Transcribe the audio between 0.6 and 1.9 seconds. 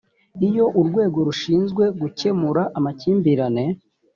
urwego rushinzwe